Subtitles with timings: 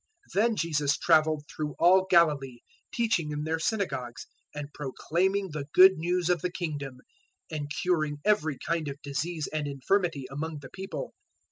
[0.35, 2.61] 004:023 Then Jesus travelled through all Galilee,
[2.91, 7.01] teaching in their synagogues and proclaiming the Good News of the Kingdom,
[7.51, 11.13] and curing every kind of disease and infirmity among the people.